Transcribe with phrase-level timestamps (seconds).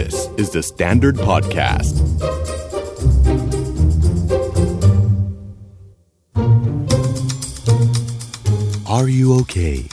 [0.00, 1.94] This is the Standard Podcast.
[8.88, 9.86] Are you okay?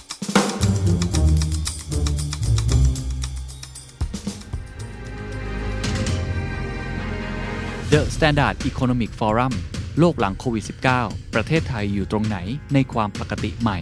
[7.91, 9.53] The Standard Economic Forum
[9.99, 10.63] โลกหลังโควิด
[10.99, 12.37] -19 ประเทศไทยอยู่ตรงไหน
[12.73, 13.79] ในความปกติใหม่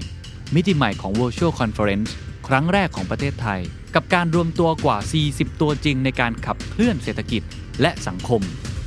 [0.56, 2.10] มิติใหม่ของ Virtual Conference
[2.48, 3.62] ครั้งแรกของประเทศไทย
[3.96, 4.98] กับการรวมตัวกว่า
[5.30, 7.42] 40 ตัวจริงในการขับเคลื่อนเศรษฐกิจ
[7.82, 8.42] และสังคม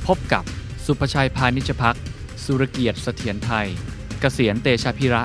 [0.07, 0.43] พบกับ
[0.85, 1.97] สุภชัยพานิชพัก
[2.43, 3.67] สุรเกียรติเสถียรไทย
[4.19, 5.23] เกษียณเตชะพิระ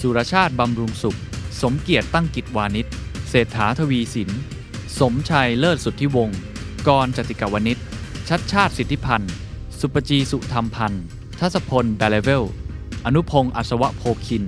[0.00, 1.18] สุรชาติบำรุงสุข
[1.62, 2.86] สมเกียรติตั้งกิจวานิช
[3.28, 4.30] เศรษฐาทวีสิน
[5.00, 6.38] สมชัยเลิศสุทธิวงศ์
[6.88, 7.78] กรจติกาวนิช
[8.28, 9.32] ชัดชาติสิทธิพันธ์
[9.80, 11.04] สุปจีสุธรรมพันธ์
[11.40, 12.44] ทัศพลแบลเลเวล
[13.04, 14.44] อนุพงศ์อัศวะโพคิน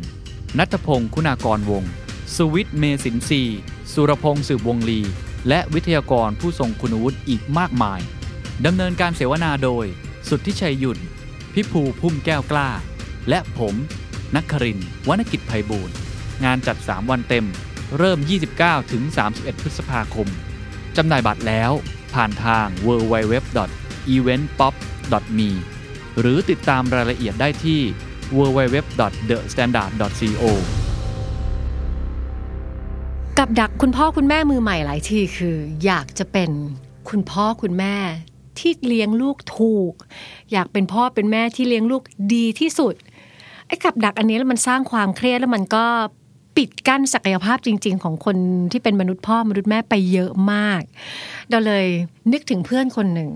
[0.58, 1.90] นัทพงศ์คุณากรวงศ์
[2.34, 3.58] สุวิทย์เมสินทรีย์
[3.94, 5.00] สุรพงศ์สืบวงลี
[5.48, 8.00] และวิทยากรผู้ทรงคุณวุฒิอีกมากมาย
[8.66, 9.84] ดำเนินการเสวนาโดย
[10.28, 10.98] สุทธิชัยหยุ่น
[11.54, 12.68] พิภูพุ่มแก้วกล้า
[13.28, 13.74] และผม
[14.36, 15.94] นักครินวรรณกิจไพบูรณ์
[16.44, 17.46] งานจัด 3 วันเต็ม
[17.98, 18.18] เริ่ม
[18.54, 19.02] 29 ถึง
[19.34, 20.28] 31 พฤษภาคม
[20.96, 21.72] จำหน่ายบัตรแล้ว
[22.14, 25.50] ผ่านทาง www.eventpop.me
[26.20, 27.80] หรือติดตามรายละเอียดได้ที่
[28.36, 30.44] www.thestandard.co
[33.38, 36.50] กับดักคุณพ่อคุณแม่มือใหม่หลายทีคือ อยากจะเป็น
[37.08, 37.94] คุณพ่อคุณแม่
[38.58, 39.92] ที่เลี้ยงลูกถูก
[40.52, 42.02] อยากเป็นพ่อเป็นแม่ที่เลี้ยงลูก
[42.34, 42.94] ดีที่สุด
[43.66, 45.84] ไอ้กับดักอันนี้แล้วมันสร้างความเครียดแล้วมันก็
[46.56, 48.36] ปิดกั้นศักยภาพจริง ๆ ของคน
[48.72, 50.82] ที่เป็นมนุษย์พ่อมนุษย์แม่ไปเยอะมาก
[51.50, 51.86] เราเลย
[52.32, 53.30] นึกถึงเพื่อนคนหนึ่ง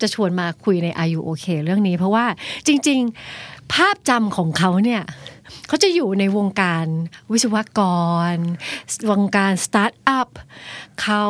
[0.00, 2.26] จะชวนมาคุยใน R U OK เรื่องนี้ เพราะว่า
[2.66, 3.00] จริง
[3.38, 5.02] ๆ ภาพจำของเขาเนี่ย
[5.68, 6.86] เขาจะอยู่ในวงการ
[7.32, 7.80] วิศวก
[8.34, 8.36] ร
[9.10, 10.28] วงการสตาร์ทอัพ
[11.02, 11.24] เขา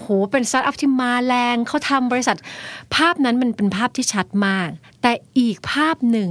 [0.00, 2.36] โหเป็นสตาร์ทอัพที่มาแรงเขาทำบริษัท
[2.94, 4.68] ภาพนั้นมันเป็นภาพที่ชัดมาก
[5.02, 6.30] แต่อีกภาพหนึ่ง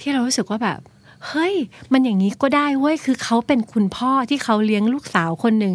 [0.00, 0.80] ที่เรารู้สึกว่าแบบ
[1.28, 1.54] เฮ้ย
[1.92, 5.74] มันอย่างนี้ก็ได้เว้ย คือเขาเป็นคุณพ่อที่เขาเลี้ยงลูกสาวคนหนึ่ง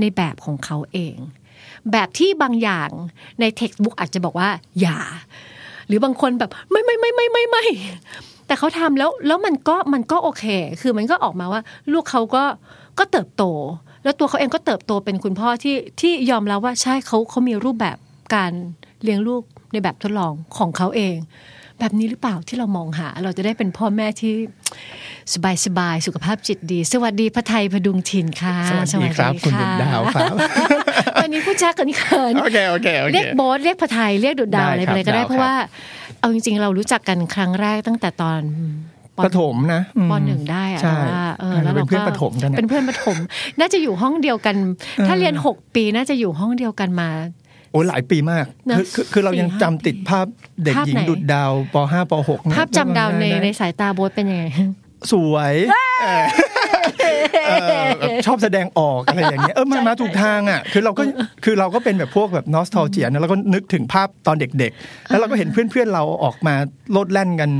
[0.00, 1.16] ในแบบของเขาเอง
[1.92, 2.90] แบบที่บางอย่าง
[3.40, 4.48] ในเท็กซ์บุ๊กอาจจะบอกว่า
[4.80, 4.98] อย่า
[5.86, 7.64] หรือบางคนแบบไม่ไม่ไม่ไม่ไม่ไม่
[8.50, 10.44] แต่เขาทำแล้วแล้วมันก็มันก็โอเค
[10.80, 11.60] คือมันก็ออกมาว่า
[11.92, 12.44] ลูกเขาก็
[12.98, 13.44] ก็เติบโต
[14.04, 17.96] แล้วตัวเขาเองก็เติบโตเป็นคุณพ่อที่ที่ยอมรับว่าใช่เขาเขามีรูปแบบ
[18.34, 18.52] การ
[19.02, 21.16] เลี้ยงลูกในแบบทดลองของเขาเอง
[21.78, 24.32] แบบนี้หรือเปล่าที่เรามองหา เราจะได้เป็นพ่อแม่ที่
[25.34, 30.34] สบายสบายๆสุขภาพจิตดี สวัสดีพระไทยพดุงถิ่นค่ะ สวัสดีครับ คุณดุดดาวครับ
[31.22, 35.54] วันนี้ผู้แจ๊กกันเขินโอเคโอเคโอเคเรียกโบสเรียกพระไทยเรียกดุดดาวได้อะไรไปเลยก็ได้ครับเพราะว่า
[36.20, 38.40] เอาจริง ๆ เรารู้จักกันครั้งแรกตั้งแต่ตอน
[39.16, 43.16] ปประถมนะอืมปหนึ่งได้อะใช่แต่ว่าเออแล้วเป็เรานเพื่อนประถมกันอะเป็นเพื่อนประถม
[43.60, 44.56] น่าจะอยู่ห้องเดียวกัน
[45.06, 47.08] ถ้าเรียนหกปีน่าจะอยู่ห้องเดียวกันมา
[47.70, 50.26] โอ้หลายปีมากนะคือคือคือเรายังสี่ห้าจำติดภาพ
[50.64, 54.44] เด็กภาพหญิงไหนดุดดาวป .5 ป .6 ภาพจำดาวในในสายตาโบสเป็นยังไง
[55.12, 56.24] สวยเออ
[57.02, 57.52] เอ
[57.84, 61.02] อแบบ ชอบแสดงออกอะไรอย่างเงี้ยเออมันมาถูกทางอะคือเราก็
[61.44, 66.54] คือเราก็เป็นแบบพวกแบบนอสทอเจียนะเราก็นึกถึงภาพตอนเด็กๆ แล้วเราก็เห็นเพื่อนๆเราออกมา
[66.92, 67.50] โลดแล่นกัน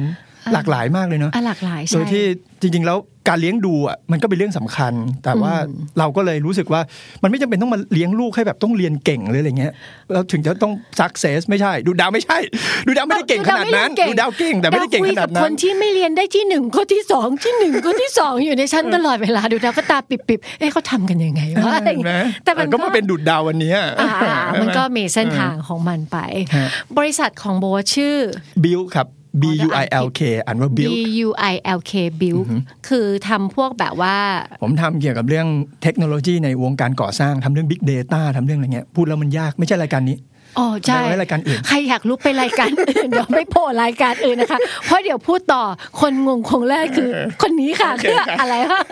[0.55, 2.25] หลากหลายมากเลยเนาะอะหลากหลายโดใช่ยที่
[2.61, 4.93] จริง ๆ แล้วการเลี้ยงดูอะมันก็เป็นเรื่องสำคัญ
[5.25, 6.81] แต่ว่าอืมเราก็เลยรู้สึกว่า
[7.23, 9.73] มันไม่จำเป็นต้องมาเลี้ยงลูกให้แบบต้องเรียนเก่งเลยอะไรเงี้ย
[10.13, 12.39] เราถึงจะต้อง success ไม่ใช่ ดูดาวไม่ใช่
[12.87, 22.13] ดูดาวไม่ได้เก่งขนาดนั้น ดูดาวเก่งแต่ไม่ได้เก่งขนาดคุยกับนั้คนนที่ไม่เรียนได้ที่หนึ่งก็ที่สองที่หนึ่งก็ที่สองอยู่ในชั้นตลอดเวลาดูดาวก็ตาปิบๆเอ๊ะเขาทำกันยังไงวะเห็นไหม
[22.45, 26.19] แต่มันก็มาเป็นดูดดาววันเนี้ยอ่ามันก็มีเส้นทางของมันไป
[26.57, 26.69] ฮะ
[26.99, 28.17] บริษัทของโบทชื่อ
[28.65, 29.09] บิลครับ
[29.41, 30.95] B U I L K อ่านว่า B build
[31.27, 32.45] U I L K build
[32.89, 34.17] คือทำพวกแบบว่า
[34.63, 35.47] ผมทำเกี่ยวกับเรื่อง
[35.83, 40.19] เทคโนโลยีในวงการก่อสร้างทำเรื่อง Big Data ทำเรื่องอะไรเงี้ยพูดแล้วมันยากไม่ใช่รายการนี้
[40.59, 45.65] อ๋อใช่เอาไว้รายการอื่นใครอยากรู้ไปรายการอื่นเดี๋ยวไม่โผล่รายการอื่นนะคะ เพราะเดี๋ยวพูดต่อ
[46.01, 47.11] คนงงคงแรกคือ
[47.43, 48.83] คนนี้ค่ะคืออะไรวะ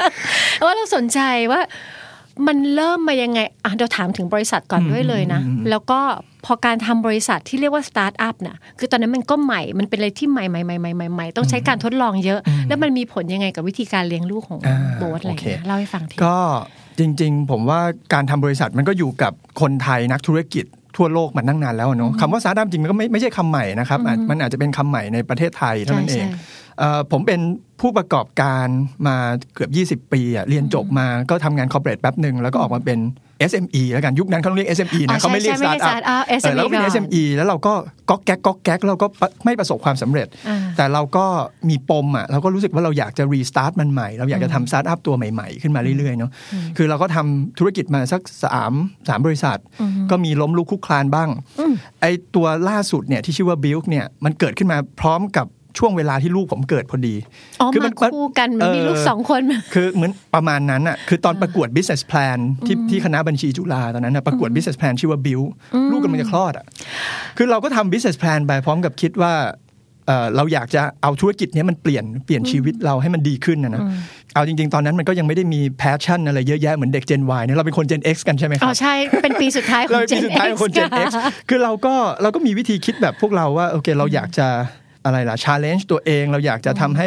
[0.64, 1.20] ว่าเราสนใจ
[1.52, 1.60] ว่า
[2.46, 5.40] มันเริ่มมายังไงอะเราถามถึงบริษัทก่อนด้วยเลยนะ
[5.70, 6.00] แล้วก็
[6.44, 16.38] พอการทำบริษัทที่เรียกว่าสตาร์ทอัพน่ะคือตอนนั้นมันก็ใหม่มันเป็นอะไรที่ใหม่ใหม่ใหม่ใหม่ใหม่ใหม่ต้องใช้การทดลองเยอะ แล้วมันมีผลยังไงกับวิธีการเลี้ยงลูกของอ่าโบ๊ทอะไรอย่างเงี้ยโอเคเล่าให้ฟังทีก็
[16.98, 17.80] จริง ๆ ผมว่า
[18.14, 20.64] การทำบริษัทมันก็อยู่กับคนไทยนักธุรกิจ
[20.98, 26.38] ทั่วโลกมาตั้งนานแล้วอะเนาะคำว่าสตาร์ทอัพจริงมันก็ไม่ไม่ใช่คำใหม่นะครับอาจมันอาจจะเป็นคำใหม่ในประเทศไทยเท่านั้นเองใช่
[26.78, 27.40] เอ่อผมเป็น
[27.80, 28.66] ผู้ประกอบการ
[29.06, 29.16] มา
[29.54, 32.98] เกือบ 20 ปีอะเรียนจบมาก็ทำงานคอร์เปอเรทแป๊บหนึ่งแล้วก็ออกมาเป็น
[33.50, 37.74] SME แล้วกันยุคนั้นเขาเรียก SME อ๋นะอเขาไม่เรียกใช่สใช่ตาร์ทอัพไม่เรียก startup แล้วก็เป็น SME SME แล้วเราก็
[38.10, 39.06] ก๊อกแก๊กก๊อกแก๊กเราก็
[39.44, 41.24] ไม่ประสบความสำเร็จอ่าแต่เราก็
[41.68, 46.30] มีปมอะเราก็รู้สึกว่าเราอยากจะ restart มันใหม่ เราอยากจะทำสตาร์ทอัพตัวใหม่ๆ ขึ้นมาเรื่อยๆเนาะ
[46.76, 48.72] คือเราก็ทำธุรกิจมาสักสาม
[49.08, 49.58] สามบริษัท
[50.10, 51.28] ก็มีล้มลุกคลุกคลานบ้าง
[52.00, 55.46] ไอตัวล่าสุดเนี่ยที่ชื่อว่า Build เนี่ยมันเกิดขึ้นมาพร้อมกับ
[55.78, 57.14] ช่วงเวลาที่ลูกผมเกิดพอดี
[57.60, 59.42] อ๋อคือมาคู่กันมันมีลูกสองคน
[59.74, 65.46] คือเหมือนประมาณนั้นอะ คือตอนประกวด business plan ที่ที่คณะบัญชีจุฬาตอนนั้นนะประกวด business plan ชื่อว่า build
[65.92, 66.64] ลูกกำลังจะคลอดอะ
[67.36, 69.34] คือเราก็ทำ business plan ไปพร้อมกับคิดว่า
[70.06, 73.82] เอ่อเราอยากจะเอาธุรกิจเนี้ยมันเปลี่ยนเปลี่ยนชีวิตเราให้มันดีขึ้นนะนะ
[74.34, 81.06] เอาจริง ๆ ตอนนั้นมันก็ยังไม่ได้มี passion อะไรเยอะแยะเหมือนเด็ก Gen Y เนี่ยเราเป็นคน Gen X กันใช่ไหมคอ๋รัอบใช่เป็นปีสุดท้ายขอเรางเป็น Gen ปีสุดท้ายของคน Gen X
[81.48, 84.48] คือเราก็เราก็มีวิธีคิดแบบพวกเราว่าโอเคเราอยากจะ
[85.08, 87.06] อะไรล่ะ challenge ตัวเองเราอยากจะทำให้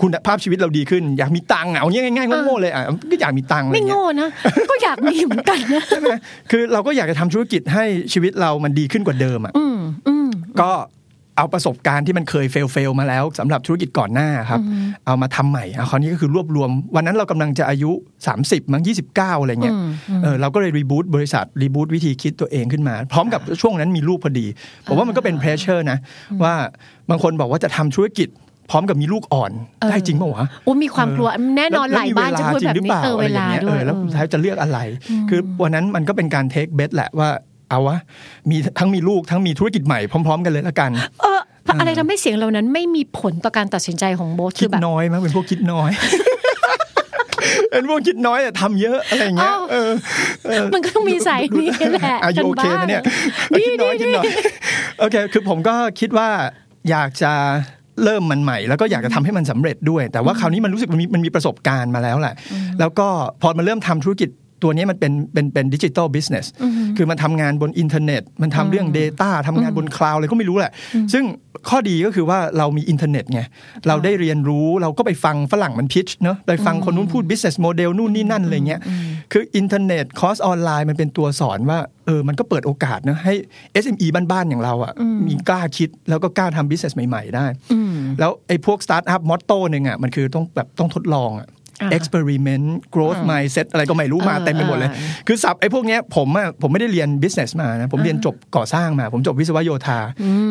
[0.00, 4.28] คุณภาพชีวิตเราดีขึ้น อยากมีตังค์อะเอาง่ายๆโง่ๆเลยอะก็อยากมีตังค์อะไรไม่เงี้ยโง่นะ
[4.70, 6.12] ก็อยากมีเหมือนกันนะใช่ไหม
[6.50, 10.28] คือเราก็อยากจะทำธุรกิจให้ชีวิตเรามันดีขึ้นกว่าเดิมอะอืมอืม
[10.60, 10.70] ก็
[11.36, 14.60] เอาประสบการณ์ที่มันเคย fail fail มาแล้วสำหรับธุรกิจก่อนหน้าครับ
[15.06, 17.90] เอามาทำใหม่อะคราวนี้ก็คือรวบรวม วันนั้นเรากำลังจะอายุ
[18.32, 18.82] 30 มั้ง
[19.12, 19.76] 29 อะไรเงี้ย
[20.22, 24.46] เออเราก็เลย reboot บริษัท reboot วิธีคิดตัวเองขึ้นมา พร้อมกับช่วงนั้นมีลูกพอดี
[24.86, 25.98] ผมว่ามันก็เป็น pressure นะ
[26.44, 26.54] ว่า
[27.10, 28.28] บางคนบอกว่าจะทำธุรกิจ
[28.70, 34.78] พร้อมกับมีลูกอ่อนเออได้จริงเปล่าวะโอ้มีความกลัวแน่นอนหลายบ้านจะพูดแบบนี้เออเวลาจริงหรือเปล่าอะไรอย่างเงี้ยด้เอวยอแล้วสุดท้ายจะเลือกอะไร
[35.30, 37.28] คือวันนั้นมันก็เป็นการเทคเบสแหละว่า
[37.70, 37.96] เอาวะ
[38.50, 40.90] มีทั้งมีลูกทั้งมีธุรกิจใหม่พร้อม ๆ กันเลยละกัน
[41.20, 41.40] เออ
[41.80, 45.90] อะไรทำให้เสียงเหล่านั้นไม่มีผลต่อการตัดสินใจของโบ๊ทคิคือดแบบน้อยมั้งเป็นพวกคิดน้อย
[47.70, 49.90] เป็นพวกคิดน้อยแต่ทำเยอะอะไรอย่างเงี้ยอ้าวเออ
[50.46, 53.02] เออมันก็ต้องมีสายนี้แหละอายุโอเคไหมเนี่ย
[53.48, 54.26] เออคิดน้อยคิดน้อย
[54.98, 56.28] โอเค คือผมก็คิดว่า
[56.90, 57.32] อยากจะ
[58.04, 62.34] เริ่มมันใหม่แล้วก็อยากจะทำให้มันสำเร็จด้วย แต่ว่าคราวนี้มันรู้สึกมันมีมันมีประสบการณ์มาแล้วแหละ
[62.80, 63.08] แล้วก็
[63.42, 64.28] พอมาเริ่มทำธุรกิจ
[64.62, 66.46] ตัวนี้มันเป็นเป็นเป็น digital business
[66.96, 70.72] คือมันทำงานบนอินเทอร์เน็ต มันทำเรื่อง Data ทำงานบนคลาวด์อะไรก็ไม่รู้แหละ
[71.12, 71.24] ซึ่ง
[71.68, 73.40] ข้อดีก็คือว่าเรามีอินเทอร์เน็ตไง
[73.88, 78.80] เราได้เรียนรู้เราก็ไปฟังฝรั่งมัน pitch เนอะไปฟังคนนู้นพูด business model นู่นนี่นั่นอะไรเงี้ย
[79.32, 83.34] คืออินเทอร์เน็ตคอร์สออนไลน์มันเป็นตัวสอนว่าเออมันก็เปิดโอกาสนะให้
[83.82, 84.92] SME บ้านๆอย่างเราอะ
[85.28, 87.46] มีกล้าคิดแล้วก็กล้าทำ business ใหม่ ๆ ได้
[88.18, 91.59] แล้วไอ้พวกสตาร์ทอัพ motto หนึ่งอะมันคือต้องแบบต้องทดลองอะอ่า
[91.96, 99.98] experiment growth mindset อะไรก็ไม่รู้มาอ่าเต็มไปหมดเลยอ่าคือศัพท์ไอ้พวกเนี้ยผมอะผมไม่ได้เรียน business มานะ ผมเรียนจบก่อสร้างมา ผมจบวิศวโยธา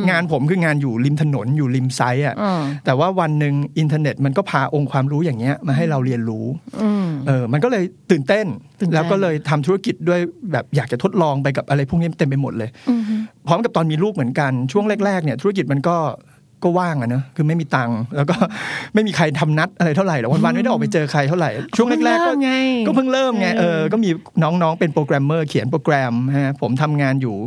[0.09, 6.45] งานผมคืองานอยู่ริมถนนอยู่ริม site อะอืมแต่ว่าวันหนึ่งอินเทอร์เน็ตมันก็พาองค์ความรู้อย่างเงี้ยมาให้เราเรียนรู้
[6.81, 8.45] อืมเออมันก็เลยตื่นเต้น
[8.79, 10.19] ตื่นเต้นแล้วก็เลยทำธุรกิจด้วย
[10.51, 12.69] แบบอยากจะทดลองไปกับอะไรพวกนี้เต็มไปหมดเลย
[13.47, 15.95] พร้อมกับตอนมีลูกเหมือนกันช่วงแรกๆเนี่ยธุรกิจมันก็
[16.63, 18.35] ก็ว่างอะเนอะคือไม่มีตังค์แล้วก็
[18.93, 22.51] ไม่มีใครทำนัดอะไรเท่าไหร่หรอกวันๆไม่ได้ออกไปเจอใครเท่าไหร่ ช่วงแรกๆก็เพิ่งเริ่มไง
[22.87, 24.09] ก็เพิ่งเริ่มไงเออก็มี
[24.43, 27.37] น้องๆเป็นโปรแกรมเมอร์เขียนโปรแกรมฮะผมทำงานอยู่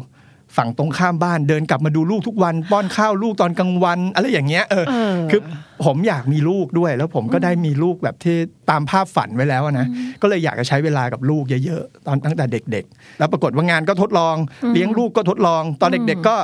[0.59, 5.41] ฝั่งตรงข้ามบ้านเดินกลับมาดูลูกทุกวันป้อนข้าวลูกตอนกลางวัน อะไรอย่างเงี้ยเออเออคือ
[5.85, 8.37] ผมอยากมีลูกด้วย แล้วผมก็ได้มีลูกแบบที่
[8.71, 9.87] ตามภาพฝันไว้แล้วอะนะ
[10.23, 14.37] ก็เลยอยากจะใช้เวลากับลูกเยอะๆตอนตั้งแต่เด็ก ๆ แล้วปรากฏว่างานก็ทดลอง
[14.73, 16.37] เลี้ยงลูกก็ทดลอง ตอนเด็ก ๆ ก็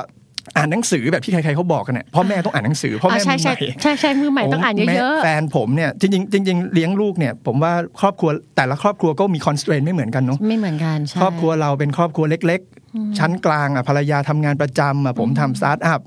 [0.57, 16.01] อ่านหนังสือแบบที่ใครๆเขาบอกกันเนี่ยพ่อแม่ต้องอ่านหนังสือพ่อแม่อ่าใช่มือใช่ใหม่ใช่ใช่มือใหม่ต้องอ่านเยแม่อะแฟนผมเนี่ยจริงๆจริงๆเลี้ยงลูกเนี่ยผมว่าครอบครัวแต่ละครอบครัวก็มีคอนส t ตรนไม่เหมือนกันเนาะๆไม่เหมือนกันใช่ครอบครัวเราเป็นครอบครัวเล็ก ๆ ชั้นกลางอะภรรยาทำงานประจำอะผมทำสตาร์ทอัพ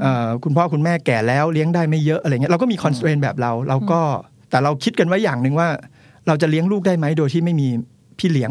[0.00, 4.00] เอ่อคุณพ่อคุณแม่แก่แล้วเลี้ยงได้ไม่เยอะอะไรเงี้ยเราก็มีคอนส t ตรนแบบเราเราก็
[4.50, 5.68] แต่เราคิดกันไว้อย่างหนึ่งว่า
[6.26, 7.68] เราจะเลี้ยงลูกได้ไหมโดยที่ไม่มี
[8.18, 8.50] พี่เลี้ยง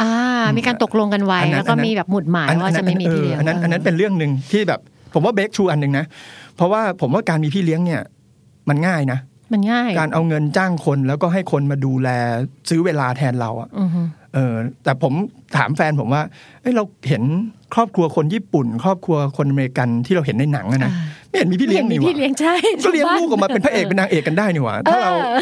[0.00, 0.10] อ่า
[0.56, 4.80] มีการตกลงกันไว้อันนั้นแล้วก็อันนั้นมีแบบหมุดหมายว่าจะไม่มีพี่เลี้ยงอออันนั้นอันนั้นเป็นเรื่องหนึ่งที่แบบ
[5.14, 6.06] ผมว่าเบรกชูอันหนึ่งนะ
[6.56, 8.02] เพราะว่าผมว่าการมีพี่เลี้ยงเนี่ย
[8.68, 9.18] มันง่ายนะ
[9.52, 12.08] มันง่าย การเอาเงินจ้างคนแล้วก็ให้คนมาดูแล
[12.68, 14.02] ซื้อเวลาแทนเราอะอือฮึ
[14.34, 15.12] เออ แต่ผม
[15.56, 16.22] ถามแฟนผมว่า
[16.62, 17.22] เอ้ยเราเห็น
[17.74, 20.92] ครอบครัวคนญี่ปุ่น ครอบครัวคนอเมริกันที่เราเห็นในหนังอะนะ
[21.28, 25.38] ไม่เห็นมีพี่เลี้ยงมีนี่หพี่ว่าเลี้ยงใช่ก็เลี้ยงลูกออกมาเป็นพระเอกเป็นนางเอกกันได้นี่หว่าถ้าเราออ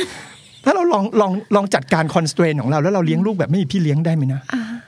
[0.64, 4.40] ถ้าเราลองลองลองจัดการคอนส t ตรนของเราแล้วเราเลี้ยงลูกแบบไม่มีพี่เลี้ยงได้ไหมนะ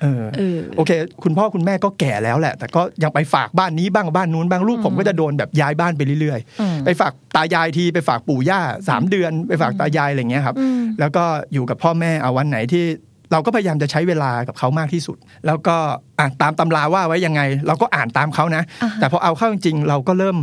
[0.02, 0.90] เออเออโอเค
[1.24, 10.56] คุณพ่อคุณแม่ก็แก่แล้วแหละ แต่ก็ยังไปฝากบ้านนี้บ้างบ้านนู้นบ้างลูกผมก็จะโดนแบบย้ายบ้านไปเรื่อยอืมๆไปฝากตายายทีไปฝากปู่ย่าสามเดือน ไปฝากตายายอะไรเงี้ยครับ
[11.00, 12.84] แล้วก็อยู่กับพ่อแม่เอาวันไหนที่
[13.32, 15.76] เราก็พยายามจะใช้เวลากับเขามากที่สุด แล้วก็
[16.18, 18.62] อะตามตำราว่าไว้ยังไง เราก็อ่านตามเขานะ
[19.00, 20.36] แต่พอเอาเข้าจริงๆเราก็เริ่ม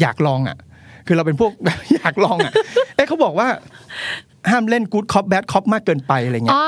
[0.00, 0.56] อยากลองอะ
[1.06, 1.52] คือเราเป็นพวก
[1.96, 2.52] อยากลองอะ
[2.94, 3.48] เอ๊ะเขาบอกว่า
[4.50, 6.64] ห้ามเล่นกู๊ดคอปแบดคอปมากเกินไปอะไรเงี้อ๋ย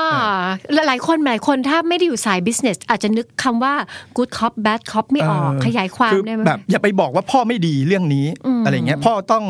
[0.81, 3.73] อหลายคนหลายคนถ้าไม่ได้อยู่สาย business อาจจะนึกคำว่า
[4.17, 9.45] good cop bad cop ไม่ออกเขยายความคือได้ไหมแบบอย่าไปบอกว่าพ่อไม่ดีเรื่องนี้อืมอะไรเงี้ยพ่อต้อง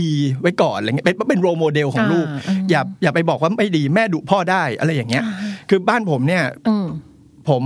[0.00, 5.22] ดีไว้ก่อนอะไรเงี้ยเป็นเป็นโรโมเดลของลูกอ่าอย่าอย่าไปบอกว่าไม่ดีแม่ดุพ่อได้อะไรอย่างเงี้ย
[5.70, 6.86] คือบ้านผมเนี่ยอืม
[7.48, 7.64] ผม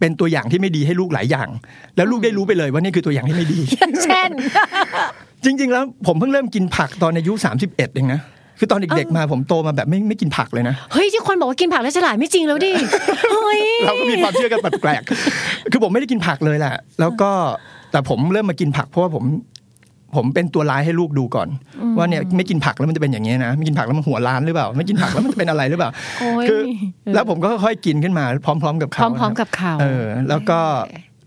[0.00, 1.48] เป็นตัวอย่างที่ไม่ดีให้ลูกหลายอย่าง
[1.96, 3.60] แล้วลูกได้รู้ไปเลยว่านี่คือตัวอย่างที่ไม่ดี
[4.04, 4.30] เช่น
[5.44, 7.32] จริง ๆ แล้วผมเพิ่งเริ่มกินผักตอนอายุ
[7.64, 8.20] 31 เองนะ
[8.58, 12.72] คือตอนเด็กๆมาผมโตมาแบบไม่ไม่กินผักเลยนะเฮ้ยที่คนบอกว่ากินผักแล้วฉลาดไม่จริงแล้วดิ
[13.32, 17.30] เฮ้ยเราก็มีความเชื่อกันแปลกๆคือผมไม่ได้กินผักเลยแหละแล้วก็
[17.92, 19.24] แต่ผมเริ่มมากินผักเพราะว่าผม
[20.16, 21.48] ผมเป็นตัวร้ายให้ลูกดูก่อน
[21.98, 26.60] ว่าเนี่ยไม่กินผักแล้วมันจะเป็นอย่างนี้ยนะไม่กินผักแล้วมันหัวล้านหรือเปล่า ไม่กินผักแล้วมันจะเป็นอะไรหรือเปล่าโอ้ยคือ
[27.14, 30.58] แล้วผมก็ค่อยๆกินขึ้นมา พร้อม ๆ กับพเขาร้อม ๆ กับเขาเออ แล้วก็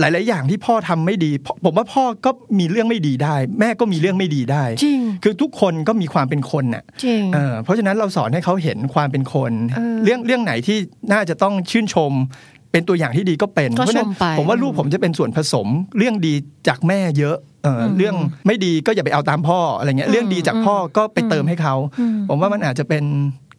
[0.01, 10.77] หลาย ๆ อย่างที่พ่อทำไม่ดีพ่อผมว่าพ่อก็มีเรื่องไม่ดีได้ แม่ก็มีเรื่องไม่ดีได้จริงคือทุกคนก็มีความเป็นคนน่ะจริงเออเพราะฉะนั้นเราสอนให้เขาเห็นความเป็นคนเออเรื่องเรื่องไหนที่
[11.11, 12.11] น่าจะต้องชื่นชม
[12.71, 15.67] เป็นตัวอย่างที่ดีก็เป็นก็เพราะฉะนั้นชมไปผมว่าลูกผมจะเป็นส่วนผสม
[15.97, 16.33] เรื่องดี
[16.67, 18.15] จากแม่เยอะเอออเรื่อง
[18.47, 21.75] ไม่ดีก็อย่าไปเอาตามพ่ออะไรเงี้ยเรื่องดีจากพ่อก็ไปเติมให้เขา
[22.29, 23.03] ผมว่ามันอาจจะเป็น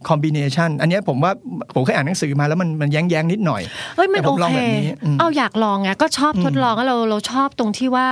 [0.09, 1.33] คอมบิเนชันอันเนี้ยผมว่า
[1.75, 3.63] ผมเคยอ่านหนังสือมาแล้วมันมันแย้งแย้งๆนิดหน่อย
[3.97, 8.07] เฮ้ยมันแต่ผโอมลองเคแบบนี้อืมเอาอยากลองไงก็ชอบทดลองแล้วเราเราชอบตรงที่ว่า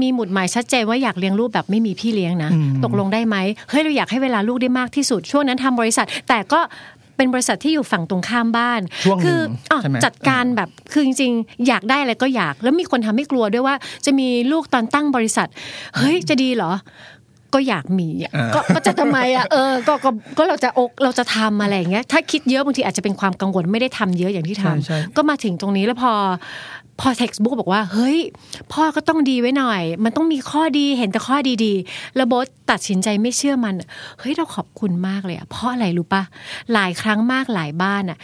[0.00, 2.50] มีหมุดหมายชัดเจนว่าอยากเลี้ยงลูกแบบไม่มีพี่เลี้ยงนะ
[2.84, 3.36] ตกลงได้ไหม
[3.70, 6.60] เฮ้ยเราอยากให้เวลาลูกได้มากที่สุด ช่วงนั้นทำบริษัท แต่ก็
[7.18, 9.40] เป็นบริษัทที่อยู่ฝั่งตรงข้ามบ้านช่วงหนึ่งคือ
[9.70, 13.74] อะใช่ไหมจัดการแบบคือจริงๆ อยากได้อะไรก็อยาก แล้วมีคนทำให้กลัวด้วยว่า
[14.06, 15.48] จะมีลูกตอนตั้งบริษัท
[15.96, 16.72] เฮ้ยจะดีเหรอ
[17.54, 26.12] ก็อยากมีอะอ่าก็ก็จะทำไมอะเออก็ก็ก็เราจะอกเราจะทำอะไรอย่างเงี้ยถ้าคิดเยอะบางทีอาจจะเป็นความกังวลไม่ได้ทำเยอะอย่างที่ทำใช่ใช่ก็มาถึงตรงนี้แล้วพอ
[27.00, 28.18] พอ textbook บอกว่า เฮ้ย
[28.72, 33.74] พ่อก็ต้องดีไว้หน่อย มันต้องมีข้อดีเห็นแต่ข้อดีๆแล้วโบทตัดสินใจไม่เชื่อมัน
[34.20, 36.22] เฮ้ย เราขอบคุณมากเลยอะเพราะอะไรรู้ปะ
[36.72, 38.18] หลายครั้งมากหลายบ้านอะ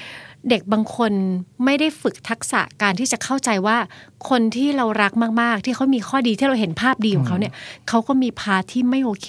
[0.50, 1.12] เด็กบางคน
[1.64, 3.76] ไม่ได้ฝึกทักษะการที่จะเข้าใจว่า
[4.28, 7.52] คนที่เรารักมาก ๆ ที่เขามีข้อดีที่เราเห็นภาพดีของเขาเนี่ย
[7.88, 9.28] เขาก็มี part ที่ไม่โอเค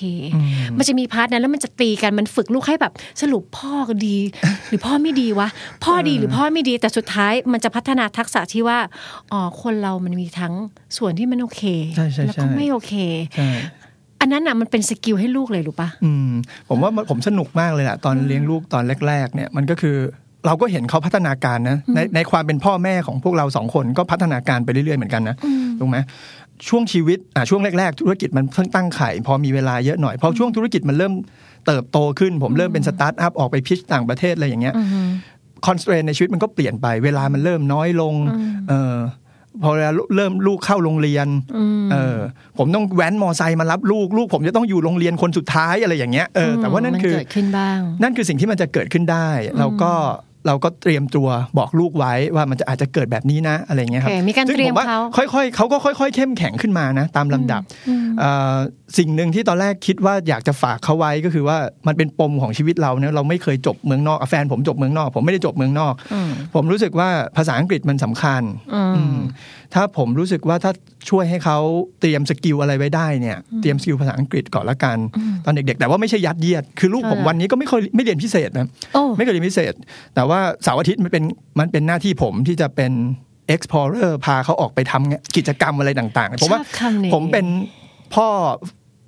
[0.78, 4.18] มันจะมี part นั้นแล้วมันจะตีกันมันฝึกลูกให้แบบสรุปพ่อก็ดี
[4.70, 5.48] หรือพ่อไม่ดีวะ
[5.84, 8.80] พ่อดีหรือพ่อไม่ดีแต่สุดท้ายมันจะพัฒนาทักษะที่ว่า
[9.32, 10.54] อ๋อคนเรามันมีทั้ง
[10.98, 11.64] ส่วนที่มันโอเค
[11.96, 12.94] ใช่ใช่แล้วก็ใช่ไม่โอเค
[13.38, 13.50] ใช่
[14.22, 16.32] อันนั้นอะมันเป็น skill ให้ลูกเลยรู้ปะอืม
[16.70, 19.98] ผมว่ามันผมสนุกมากเลยแหละตอนเลี้ยงลูกตอนแรก ๆ เนี่ยมันก็คือ
[20.46, 25.36] เราก็เห็นเขาพัฒนาการนะในในความเป็นพ่อแม่ของพวกเราสองคนก็พัฒนาการไปเรื่อยๆเหมือนกันนะ
[25.80, 25.98] ถูกไหม
[26.70, 31.14] ช่วงชีวิตอะช่วงแรก ๆ ธุรกิจมันเพิ่งตั้งไข่พอมีเวลาเยอะหน่อยพอช่วงธุรกิจมันเริ่ม
[31.68, 34.76] เติบโตขึ้น ผมเริ่มเป็นสตาร์ทอัพออกไป pitch ต่างประเทศอะไรอย่างเงี้ย
[35.66, 38.14] คอนส t ตรนในชีวิตมันก็เปลี่ยนไป เวลามันเริ่มน้อยลง
[38.70, 38.96] เออ
[39.64, 41.28] พอเวลาเริ่มลูกเข้าโรงเรียน
[41.92, 42.18] เออ
[42.58, 49.94] ผมต้องแว้นมอไซค์มารับลูก ลูกผมจะต้องอยู่โรงเรียนคนสุดท้ายอะไรอย่างเงี้ย เออ แต่ว่านั่นมัคือเกิดขึ้นบ้างนั่นคือสิ่งที่มันจะเกิดขึ้นได้เราก็
[50.48, 55.00] เราก็เตรียมตัวบอกลูกไว้ว่ามันจะอาจจะเกิดแบบนี้นะอะไรเงี้ยครับโอเคมีการซึ่งเตรียมผว่าเขา
[55.34, 57.62] ค่อยๆเขาก็ค่อย ๆ เข้มแข็งขึ้นมานะ ตามลำดับ
[58.20, 58.58] เอ่อ
[58.98, 61.58] สิ่งหนึ่งที่ตอนแรกคิดว่าอยากจะฝากเขาไว้ก็คือว่า
[61.88, 65.94] มันเป็นปมของชีวิตเราเนี่ยเราไม่เคยจบเมืองนอกอะแฟนผมจบเมืองนอก ผมไม่ได้จบเมืองนอก
[66.56, 68.42] ผมรู้สึกว่าภาษาอังกฤษมันสำคัญ
[68.74, 69.18] อืม
[69.74, 70.72] ถ้าผมรู้สึกว่าถ้า
[71.10, 71.58] ช่วยให้เขา
[72.00, 74.98] เตรียม skill อะไรไว้ได้เนี่ยเตรียม skill ภาษาอังกฤษก่อนละกัน
[75.46, 79.74] ตอนเด็กๆ แต่ว่าไม่ใช่ยัดเยียด คือลูกผมใช่วันนี้ก็ไม่ค่อยไม่เรียนพิเศษนะโอ้ไม่เคยเรียนพิเศษ
[80.16, 80.33] แต่ว่า
[80.64, 81.24] เสาร์อาทิตย์มันเป็น
[81.60, 82.92] มันเป็นหน้าที่ผมที่จะเป็น
[83.54, 87.46] explorer พาเขาออกไปทำกิจกรรมอะไรต่างๆผมว่าชอบคำนี้ผมเป็น
[88.16, 88.28] พ่อ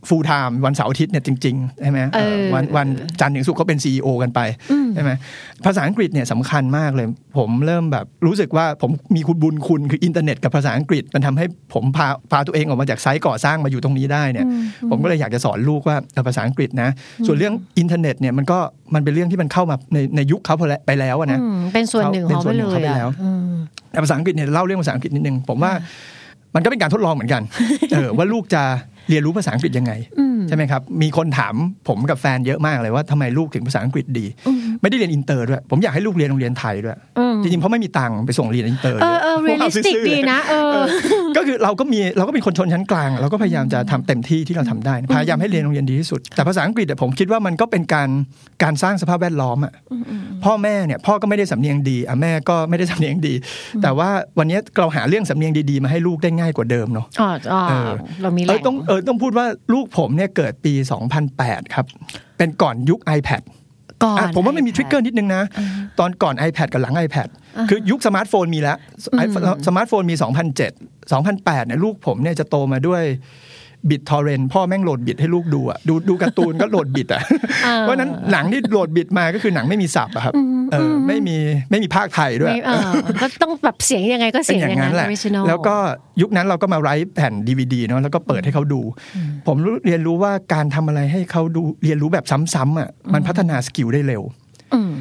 [0.09, 2.88] full time วันเสาร์อาทิตย์เนี่ยจริงๆใช่ไหมเออวันวัน
[3.21, 4.39] จันทร์ถึงศุกร์เขาเป็น CEO กันไป
[4.95, 5.12] ใช่ไหม
[5.65, 7.07] ภาษาอังกฤษเนี่ยสำคัญมากเลย
[7.38, 14.45] ผมเริ่มแบบรู้สึกว่าผมมีคุณบุญคุณคืออินเทอร์เน็ตกับภาษาอังกฤษ มันทำให้ผมพาพาตัวเองออกมาจาก site ก่อสร้างมาอยู่ตรงนี้ได้เนี่ย
[14.89, 16.89] ผมก็เลยอยากจะสอนลูกว่าเออภาษาอังกฤษนะ
[17.27, 18.57] ส่วนเรื่องอินเทอร์เน็ตเนี่ยมันก็
[18.93, 23.55] มันเป็นเรื่องที่มันเข้ามาในในยุคเขาไปแล้วอะนะอืมเป็นส่วนหนึ่งของเป็นส่ไปวนหเลนึ่งของยเขาไปอะแล้วอืม
[23.91, 25.71] แต่ภาษาอังกฤษเนี่ยเล่าเรื่องภาษาอังกฤษนิดนึงผมว่า
[26.55, 27.41] มันก็เป็นการทดลองเหมือนกัน
[27.91, 28.63] เออว่าลูกจะ
[29.09, 29.93] เรียนรู้ภาษาอังกฤษยังไง
[30.47, 31.55] ใช่ไหมครับ มีคนถาม
[31.88, 34.25] ผมกับแฟนเยอะมากเลยว่าทำไมลูกถึงภาษาอังกฤษดี
[34.86, 40.80] ไม่ได้เรียนอินเตอร์ด้วย ผมอยากให้ลูกเรียนโรงเรียนไทยด้วยอืมจริงๆเพราะไม่มีตังค์ไปส่งเรียนอินเตอร์เออเออพวกเรา realistic ซื่อๆดีนะเออ
[41.38, 48.10] ก็คือเราก็มีเราก็เป็นคนชนชั้นกลาง เราก็พยายามจะทำเต็มที่ที่เราทำได้ พยายามให้เรียนโรงเรียนดีที่สุด แต่ภาษาอังกฤษเนี่ยผมคิดว่ามันก็เป็นการ
[48.63, 49.74] การสร้างสภาพแวดล้อมอะ
[50.46, 53.34] พ่อแม่เนี่ยพ่อก็ไม่ได้สำเนียงดีอะแม่ก็ไม่ได้สำเนียงดี
[53.82, 60.74] แต่ว่าวันนี้เราหาเรื่องสำเนียงดีๆ มาให้ลูกได้ง่ายกว่าเดิมเนาะอ๋ออ๋อเออเรามีแหล่งเออต้องเออต้องพูดว่าลูกผมเนี่ยเกิดปี
[61.24, 61.86] 2008 ครับ
[62.38, 63.44] เป็นก่อนยุค iPad
[64.04, 65.44] ก่อนอะผมว่ามันมี iPad trigger นิดนึงนะ
[66.00, 67.28] ตอนก่อน iPad กับหลัง iPad
[67.70, 68.78] คือยุคสมาร์ทโฟนมีแล้ว
[69.18, 69.22] ไอ
[69.68, 70.16] สมาร์ทโฟนมี
[70.62, 73.04] 2007 2008เนี่ยลูกผมเนี่ยจะโตมาด้วย
[73.89, 77.22] BitTorrent พ่อแม่งโหลด bit ให้ลูกดูอะดูดูการ์ตูนก็โหลด bit อะ
[77.82, 80.54] เพราะฉะนั้นหนังที่โหลด bit มาก็คือหนังไม่มี sub อะครับเออ
[81.08, 81.38] ไม่มี
[81.70, 82.91] ไม่มีภาคไทยด้วยไม่เออ
[83.22, 85.75] ก็ต้องแบบเสียงยังไงก็เป็เสีนยงออย่างย่างนั้นั้นนแหละ original แล้วก็
[86.22, 88.82] ยุคนั้นเราก็มาไร้แผ่นดีวดีเนาะแล้วก็เปิดให้เขาดู
[89.48, 94.24] ผมรู้เรียนรู้ว่าการทำอะไรให้เขาดูเรียนรู้แบบซ้ำๆอะมันพัฒนาสกิลได้เร็ว
[94.74, 94.91] อืม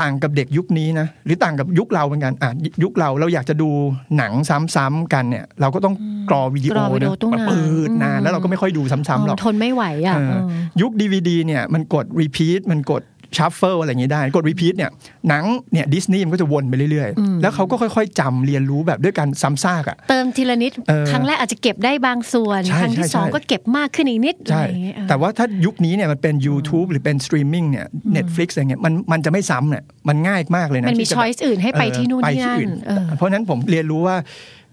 [0.00, 3.68] ต่างกับเด็กยุคนี้นะหรือต่างกับยุคเราเหมือนกันอะยุคเราเราอยากจะดู
[4.16, 4.32] หนัง
[4.76, 5.94] ซ้ำๆกันเนี่ย เราก็ต้อง
[6.30, 10.42] กรอวิดีโอกรอวิดีโอนะตู้มันนานเปิดนานอืมแล้วเราก็ไม่ค่อยดูซ้ำๆหรอกทนไม่ไหวอะเออเออ
[10.80, 13.02] ยุค DVD เนี่ยมันกด repeat มันกด
[13.36, 14.90] shuffle อะไรอย่างนี้ได้ กด repeat เนี่ย
[15.28, 34.16] หนังเนี่ยดิสนีย์มันก็จะวนไปเรื่อยอืมๆแล้วเขาก็ค่อยๆจำเรียนรู้แบบด้วยการซ้ำซากอะเติมทีละนิดเออครั้งแรกอาจจะเก็บได้บางส่วนใช่ครั้งที่ใช่สองใช่ก็เก็บมากขึ้นอีกนิดใช่อะไรอย่างเงี้ยเออแต่ว่าถ้ายุคนี้เนี่ยมันเป็น YouTube หรือเป็นสตรีมมิ่งเนี่ย Netflix อะไรเงี้ยมันมันจะไม่ซ้ำเนี่ยมันง่ายมากเลยนะมันมีที่จะ choice อื่นให้ไปที่นู่นไปที่นั่นอื่เออเพราะฉะนั้นผมเรียนรู้ว่า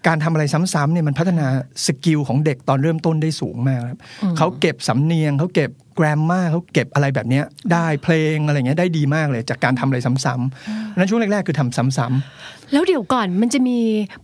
[0.08, 1.48] การทำอะไรซ้ำๆเนี่ยมันพัฒนา
[1.86, 4.00] skill ของเด็กตอนเริ่มต้นได้สูงมากครับ
[4.38, 13.80] เขาเก็บสำเนียงเขาเก็บ grammar เขาเก็บอะไรแบบเนี้ยได้เพลงอะไรเงี้ยได้ดีมากเลย จากการทำอะไรซ้ำๆเพราะฉะนั้นช่วงแรกๆคือทำซ้ำแล้วเดี๋ยวก่อนมันจะมี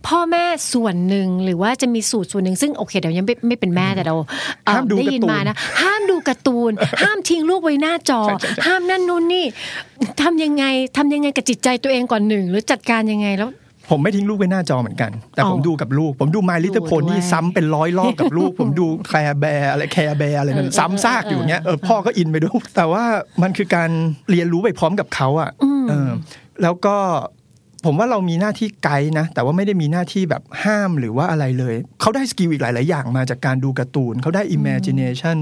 [0.06, 4.14] พ่อแม่ส่วนหนึ่งหรือว่าจะมีสูตรส่วนหนึ่งซึ่งโอเคเดี๋ยวยังไม่ไม่เป็นแม่แต่เรา
[4.64, 6.72] เอ่อห้ามดูได้ยินการ์ตูนมานะห้ามดูการ์ตูน
[7.02, 9.44] ห้ามทิ้งลูกไว้หน้าจอใช่ใช่ใช่ห้ามนั่นนู่นนี่
[10.22, 10.64] ทำยังไง
[10.96, 13.50] ทำยังไงกับจิตใจตัวเองก่อนหนึ่งหรือจัดการยังไงแล้ว
[13.90, 20.38] ผมไม่ทิ้งลูกไว้หน้าจอเหมือนกัน แต่ผมอ๋อดูกับลูก ผมดู My ดู Little ด้ Pony วยซ้ำเป็นร้อยรอบกับลูก ผมดู Care Bear อะไร Care Bear
[20.38, 23.04] อะไรนั่นซ้ำซากอยู่อย่างเงี้ยเออพ่อก็อินไปด้วยแต่ว่า
[23.42, 23.90] มันคือการ
[24.30, 25.50] เรียนรู้ไปพร้อมกับเขาอะ
[25.88, 26.10] เออ
[26.62, 26.96] แล้วก็
[27.86, 35.38] ผมว่าเรามีหน้าที่ไกด์นะ แต่ว่าไม่ได้มีหน้าที่แบบห้ามหรือว่าอะไรเลย เขาได้ skill อีกหลาย ๆ อย่างมาจากการดูการ์ตูน เขาได้ imagination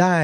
[0.00, 0.14] ได้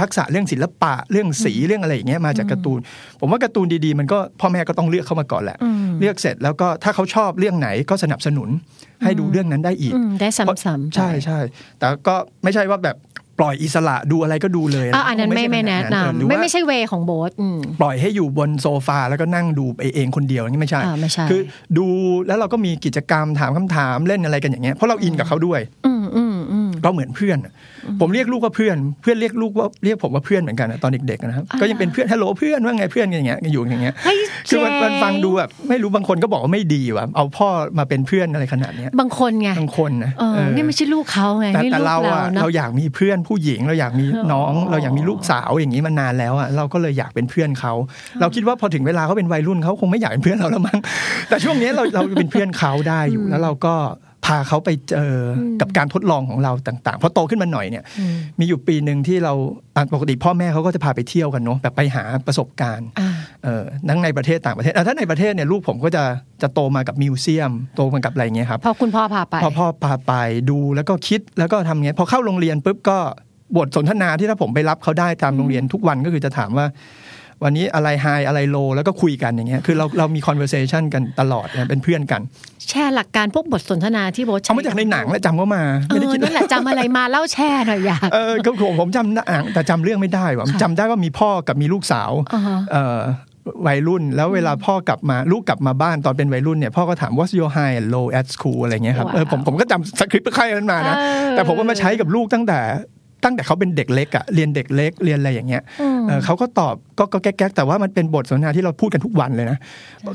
[0.00, 2.80] ทักษะเรื่องศิลปะเรื่องสีเรื่องอะไรอย่างเงี้ยมาจากการ์ตูน
[3.20, 5.58] ผมว่าการ์ตูนดีๆ มันก็พ่อแม่ก็ต้องเลือกเข้ามาก่อนแหละ
[6.00, 8.48] เลือกเสร็จแล้วก็ถ้าเขาชอบเรื่องไหนก็สนับสนุน
[9.04, 11.38] ให้ดูเรื่องนั้นได้อีกอืมได้ซ้ำๆใช่ใช่
[11.78, 12.96] แต่ก็ไม่ใช่ว่าแบบ
[13.38, 21.40] ปล่อยอิสระดูอะไรก็ดูเลยอะอันนั้นไม่ใช่ไม่ขแนะดเออหรืนำอไม่ว่าไม่ใช่เวของโบ๊ทอืมปล่อยให้อยู่บนโซฟาแล้วก็นั่งดูไปเองคนเดียวอย่างนี้ไม่ใช่อ่าไม่ใช่คือ
[21.78, 21.86] ดู
[22.26, 27.52] แล้วเราก็มีกิจกรรมถามคำถามเล่นอะไรกันอย่างเงี้ยเพราะเราอินกับเขาด้วยอืมอืมอืมเราเหมือนเพื่อนอะ
[28.00, 37.48] ผมเรียกลูกว่าเพื่อน เพื่อนเรียกลูกว่าเรียกผมว่าเพื่อนเหมือนกันอะตอนเด็กๆนะครับอ่าก็ยังเป็นเพื่อนฮัลโหลเพื่อนว่าไงเพื่อนกันอย่างเงี้ยอยู่อย่างเงี้ยเฮ้ยคือมันเจ๊มันฟังดูแบบไม่รู้บางคนก็บอกว่าไม่ดีว่ะเอาพ่อ
[37.78, 47.72] มาเป็นเพื่อนอะไรขนาดเนี้ยบางคนไงบางคนนะเออเออนี่ไม่ใช่ลูกเขาไงแต่นี่แต่ลูกเราเราอะเนาะเราอยากมีเพื่อนผู้หญิงเราอยากมีน้องอ๋อเราอยากมีลูกสาวอย่างนี้มานานแล้วอะเราก็เลยอยากเป็นเพื่อนเขา
[48.20, 50.78] เราคิดว่าพอถึงเวลาเขาเป็นวัยรุ่นเขาคงไม่อยากเป็นเพื่อนเราแล้วมั้ง
[51.28, 53.74] แต่ช่วงนี้เราเราเป็นเพื่อนเขาได้อยู่แล้วเราก็
[54.26, 55.16] พาเขาไปเจออ
[55.60, 57.84] กับการทดลองของเราต่างๆพอโตขึ้นมาหน่อยเนี่ย
[58.38, 59.32] มีอยู่ปีหนึ่งที่เรา
[59.76, 63.10] อะปกติพ่อแม่เขาก็จะพาไปเที่ยวกันเนาะแบบไปหาประสบการณ์อ่า
[63.44, 66.04] เออทั้งในประเทศต่างประเทศอะถ้าในประเทศเนี่ยลูกผมก็จะ
[66.42, 70.12] จะโตมากับมิวเซียม โตมากับอะไรอย่างเงี้ยครับพอคุณพ่อพาไปพอพ่อพาไป
[70.50, 72.98] ดูแล้วก็คิดแล้วก็ทำเงี้ยพอเข้าโรงเรียนปุ๊บก็
[73.56, 76.66] บทสนทนาที่ถ้าผมไปรับเขาได้ตามโรงเรียนทุกวันก็คือจะถามว่า
[77.44, 82.20] วันนี้อะไรไฮอะไรโลแล้วก็คุยกันอย่างเงี้ยคือเราเรามี conversation กันตลอดนะเป็นเพื่อนกัน
[82.68, 93.00] แชร์หลักการพวกบทสนทนาที่โบ๊ทใช้เอามาจากในหนังแล้วจำก็มาเอไม่ได้อคิดนั่นแหละจำอะไรมาเล่าแชร์หน่อยอยากเออก็ผมผมจำหนังแต่จำเรื่องไม่ได้ว่ะค่ะจำได้ว่ามีพ่อกับมีลูกสาวอ่าฮะเอ่อ
[93.66, 102.58] วัยรุ่นแล้วเวลาพ่อกลับมาลูกกลับมาบ้านตอนเป็นวัยรุ่นเนี่ยพ่อก็ถาม what's your high and low at school อะไรเงี้ยครับว้าวเออผมผมก็จำสคริปต์ค่ายนั้นมานะเออแต่ผมก็มาใช้กับลูกตั้งแต่
[103.24, 109.58] ตั้งแต่เขาเป็นเด็กเล็กอะเรียนเด็กเล็กเรียนอะไรอย่างเงี้ยอืมเออเขาก็ตอบก็ก็แก๊กๆแต่ว่ามันเป็นบทสนทนาที่เราพูดกันทุกวันเลยนะ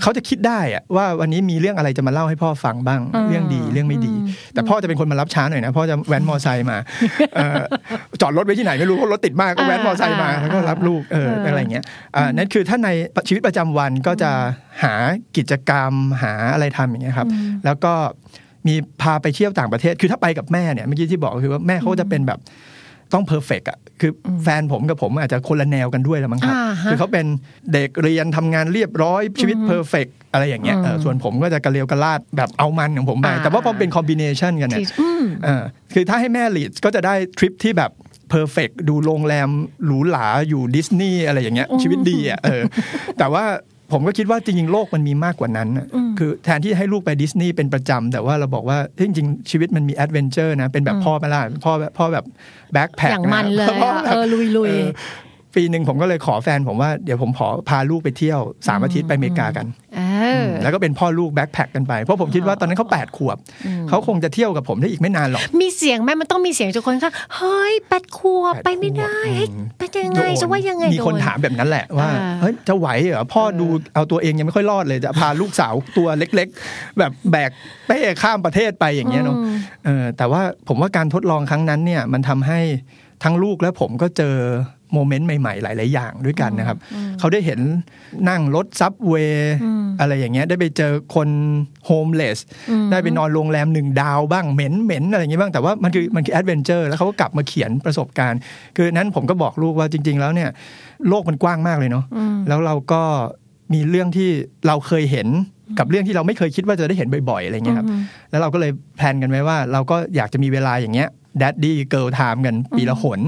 [0.01, 4.13] เขาจะคิดได้อะว่าวันนี้มีเรื่องอะไรจะมาเล่าให้พ่อฟังบ้างอืมเรื่องดีเรื่องไม่ดี
[4.53, 6.77] แต่พ่อจะเป็นคนมารับช้าหน่อยนะพ่อจะแว้นมอไซค์มา
[7.35, 7.61] เออ
[8.21, 11.83] จอดรถไว้ที่ไหนไม่รู้เพราะรถติดมากก็แว้นมอไซค์มาแล้วก็รับลูกเอออะไรอย่างเงี้ย
[12.15, 12.89] อ่านั่นคือถ้าใน
[13.27, 14.31] ชีวิตประจำวันก็จะ
[14.83, 14.93] หา
[15.37, 15.91] กิจกรรม
[16.21, 17.27] หาอะไรทำอย่างเงี้ยครับ
[17.65, 17.93] แล้วก็
[18.67, 22.39] มีพาไปเที่ยวต่างประเทศ คือถ้าไปกับแม่เนี่ยเมื่อกี้ที่บอกคือว่าแม่เขาจะเป็นแบบ
[23.13, 27.25] ต้องเพอร์เฟกอะคืออแฟนผมกับผมอาจจะคนละแนวกันด้วยละมั้งครับอ่าฮะคือเขาเป็น
[27.73, 37.91] เด็กเรียนทำงานเรียบร้อยชีวิต perfect อะไรอย่างเงี้ยเออส่วนผมก็จะกระเลวกระลาดแบบเอามันของผมไปอ่าแต่ว่าพอเป็น combination กันเนี่ยที่อืมเออคือถ้าให้แม่ lead ก็จะได้ทริปที่แบบ
[38.29, 39.49] perfect ดูโรงแรม
[39.85, 42.61] หรูหราอยู่ดิสนีย์อะไรอย่างเงี้ยชีวิตดีอะเออ
[43.17, 43.45] แต่ว่า
[43.91, 45.87] ผมก็คิดว่าจริงๆ โลกมันมีมากกว่านั้นน่ะ
[46.19, 52.25] คือแทนที่ให้ลูกไปดิสนีย์เป็นประจำแต่ว่าเราบอกว่าเฮ้ยจริงๆ ชีวิตมันมี adventure นะ เป็นแบบพ่อไปละพ่อแบบพ่อแบบ
[52.73, 54.25] backpack อย่างมันเลยอะเออ
[54.57, 60.01] ลุยๆ ปีหนึ่งผมก็เลยขอแฟนผมว่าเดี๋ยวผมขอพาลูกไปเที่ยวสามอาทิตย์ไปอเมริกากันเอ
[60.41, 63.37] อแล้วก็เป็นพ่อลูกแบ็คแพคกันไป เพราะผมคิดว่าตอนนั้นเขาแปดขวบ
[63.89, 77.51] เขาคงจะเที่ยวกับผมได้อีกไม่นานหรอก มีเสียงไหมมันต้องมีเสียงจากคนข้างเฮ้ยแปดขวบไปไม่ได้เฮ้ยไปยังไงจะว่ายังไงมีคนโดถามแบบนั้นแหละว่าอ่าเฮ้ยจะไหวเหรอพ่อดูเอาตัวเองยังไม่ค่อยรอดเลยจะพาลูกสาวตัวเล็ก ๆ แบบแบก
[77.87, 79.37] เป้ข้ามประเทศไปอย่างเงี้ยเนาะ
[79.85, 82.59] เออแต่ว่าผมว่าการทดลองครั้งนั้นเนี่ยมันทำให้
[83.23, 84.35] ทั้งลูกและผมก็เจอ
[84.93, 86.77] moment ใหม่ๆ หลาย ๆ อย่างด้วยกันนะครับ
[87.19, 87.59] เขาได้เห็น
[88.29, 89.55] นั่งรถ subway
[89.99, 91.29] อะไรอย่างเงี้ยได้ไปเจอคน
[91.85, 92.39] homeless
[92.91, 98.39] ได้ไปนอนโรงแรมหนึ่งดาวบ้างเหม็นเหม็นอะไรอย่างเงี้ยบ้างแต่ว่ามันคือมันคือ adventure แล้วเขาก็กลับมาเขียนประสบการณ์
[98.75, 100.49] คือนั้นผมก็บอกลูกว่าจริง ๆ แล้วเนี่ย
[101.09, 102.05] โลกมันกว้างมากเลยเนาะ
[102.47, 103.01] แล้วเราก็
[103.73, 104.29] มีเรื่องที่
[104.67, 105.27] เราเคยเห็น
[105.79, 107.87] กับเรื่องที่เราไม่เคยคิดว่าจะได้เห็นบ่อยๆอะไรเงี้ยครับ
[108.31, 113.19] แล้วเราก็เลย plan กันไว้ว่า เราก็อยากจะมีเวลาอย่างเงี้ย แดดดี้เกิ l ลไทม์กันปีละหน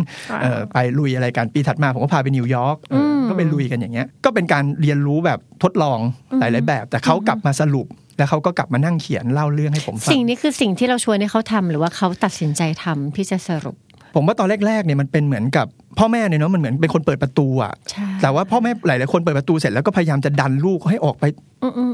[0.42, 6.00] เอ่อไปลุยอะไรกันปีถัดมาผมก็พาไปนิวยอร์กเอออก็ไปลุยกันอย่างเงี้ย ก็เป็นการเรียนรู้แบบทดลอง
[6.40, 13.76] หลาย ๆ แบบ แต่เขากลับมาสรุปแล้วเขาก็กลับมานั่งเขียนเล่าเรื่องให้ผมฟัง สิ่งนี้คือสิ่งที่เราชวนให้เขาทำหรือว่าเขาตัดสินใจทำที่จะสรุป
[14.16, 21.26] ผมว่าตอนแรก ๆ เนี่ยมันเป็นเหมือนกับ พ่อแม่เนี่ยเนาะมันเหมือนเป็นคนเปิดประตูอะใช่แต่ว่าพ่อแม่หลายๆคนเปิดประตูเสร็จแล้วก็พยายามจะดันลูกให้ออกไป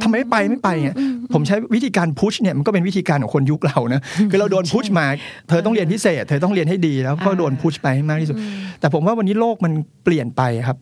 [0.04, 0.96] ทำไมไม่ไปไม่ไปเนี่ย
[1.34, 5.06] ผมใช้วิธีการพุชเนี่ยมันก็เป็นวิธีการของคนยุคเรานะคือเราโดนพุชมา
[5.50, 8.38] เธอต้องเรียนพิเศษ เธอต้องเรียนให้ดีแล้วก็โดนพุชไปให้มากที่สุด
[8.80, 10.78] แต่ผมว่าวันนี้โลกมันเปลี่ยนไปครับ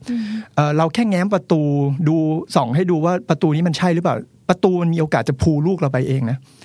[0.56, 1.62] เอ่อเราแค่แง้มประตู
[2.08, 2.16] ดู
[2.56, 4.16] ส่องให้ดูว่าประตูนี้มันใช่หรือเปล่า
[4.50, 6.63] ประตูมันมีโอกาสจะพูลูกเราไปเองนะอ่า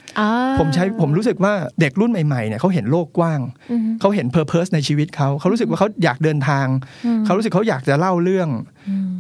[0.59, 3.41] ผมใช้ผมรู้สึกว่าเด็กรุ่นใหม่ๆเนี่ยเขาเห็นโลกกว้าง
[4.01, 6.67] เขาเห็นเพอร์เพสในชีวิตเขาเขารู้สึกว่าเขาอยากเดินทาง
[7.25, 8.49] เขารู้สึกเขาอยากจะเล่าเรื่อง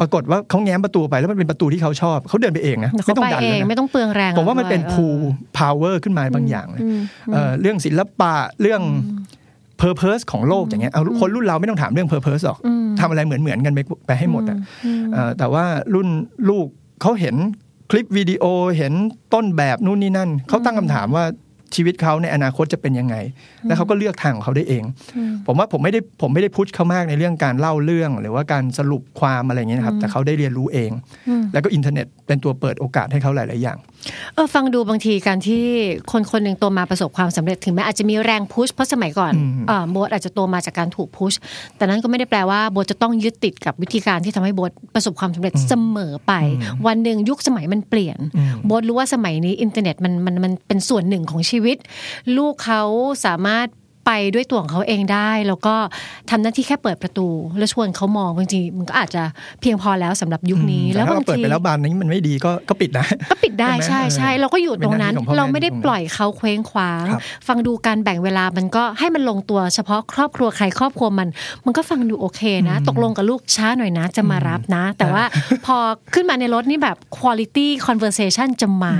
[0.00, 5.06] ปรากฏว่าเขาแง้มประตูไปแล้วมันเป็นประตูที่เขาชอบ เขาเดินไปเองนะเขาไม่ต้องไปดันเองเลยนะไม่ต้องเปลืองแรงผมว่ามันเป็นด้วย pull
[5.58, 6.82] power ขึ้นมาบางอย่างเลย
[7.32, 8.82] เอ่อเรื่องศิลปะเรื่อง
[9.78, 12.58] purpose ของโลกอย่างเงี้ยเอาคนรุ่นเราไม่ต้องถามเรื่อง purpose หรอก
[13.00, 14.58] ทำอะไรเหมือนเหมือนๆกันไปไปให้หมดอะ
[15.12, 16.08] เอ่อแต่ว่ารุ่น
[16.48, 16.66] ลูก
[17.02, 17.36] เขาเห็น
[17.90, 18.44] คลิปวิดีโอ
[18.76, 18.92] เห็น
[19.34, 21.24] ต้นแบบนู่นนี่นั่นเขาตั้งคำถามว่า
[21.74, 23.16] ชีวิตเขาในอนาคตจะเป็นยังไง
[23.64, 24.84] แล้วเขาก็เลือกทางของเขาได้เอง
[25.46, 30.90] ผมว่าผมไม่ได้ผมไม่ได้ push เขามากในเรื่องการเล่าเรื่อง หรือว่าการสรุปความอะไรอย่างเงี้ยนะครับ แต่เขาได้เรียนรู้เอง
[31.52, 33.78] แล้วก็อินเทอร์เน็ตเป็นตัวเปิดโอกาสให้เขาหลาย ๆ อย่าง
[34.34, 35.62] เออฟังดูบางทีการที่
[36.12, 41.32] คนคนหนึ่งโตมาประสบความสำเร็จถึงแม้อาจจะมีแรง push เพราะสมัยก่อนอืมเอ่อโบทอาจจะโตมาจากการถูก push
[41.76, 46.32] แต่นั้นก็ไม่ได้แปลว่าโบทจะต้องยึดติดกับวิธีการที่ทำให้โบทประสบความสำเร็จเสมอไป
[46.86, 48.18] วันหนึ่งยุคสมัยมันเปลี่ยน
[48.66, 51.78] โบทรู้ว่าสมัยนี้อินเทอร์เน็ตมันมันมันเป็นส่วนหนึ่งของชีวิต
[52.36, 52.82] ลูกเขา
[53.26, 53.66] สามารถ
[54.08, 55.74] ไปด้วยตัวของเขาเองได้ แล้วก็
[56.30, 59.22] ทำหน้าที่แค่เปิดประตู แล้วชวนเขามองบางทีมันก็อาจจะ
[59.60, 71.28] เพียงพอแล้วสำหรับยุคนี้แต่แล้วถ้าบางเราเปิดทีไปแล้วบานนี้มันไม่ดีก็ก็ปิดนะก็ปิดได้ใช่ใช่ไหมใช่เออเราก็อยู่ตรงนั้นเป็นหน้าที่ของพ่อแม่เราไม่ได้ตรงนั้นปล่อยเขาเคว้งคว้างครับฟังดูการแบ่งเวลามันก็ให้มันลงตัวเฉพาะครอบครัวใครครอบครัวมัน
[71.64, 75.24] มันก็ฟังดูโอเคนะ ตกลงกับลูกช้าหน่อยนะ จะมารับนะ แต่ว่า
[75.66, 75.76] พอ
[76.14, 78.94] ขึ้นมาในรถนี่แบบ quality conversation จะมา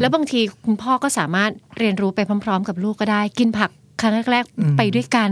[0.00, 5.30] แล้วบางทีคุณพ่อก็สามารถเรียนรู้ไปพร้อม ๆ กับลูกก็ได้ กินผัก ครั้งแรกๆไปด้วยกัน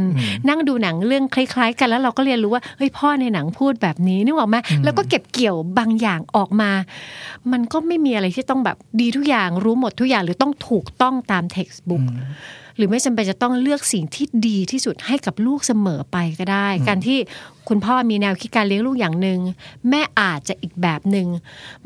[0.49, 6.71] นั่งดูหนังเรื่องคล้ายๆ กันแล้วเราก็เรียนรู้ว่าเฮ้ยพ่อในหนังพูดแบบนี้นึกออกไหมแล้วก็เก็บเกี่ยวบางอย่างออกมา
[7.53, 12.05] มันก็ไม่มีอะไรที่ต้องแบบดีทุกอย่างรู้หมดทุกอย่างหรือต้องถูกต้องตาม textbook
[12.77, 17.19] หรือไม่จำเป็นจะต้องเลือกสิ่งที่ดีที่สุดให้กับลูกเสมอไปก็ได้ การที่
[17.69, 19.39] คุณพ่อมีแนวคิดการเลี้ยงลูกอย่างหนึ่ง
[19.91, 21.27] แม่อาจจะอีกแบบหนึ่ง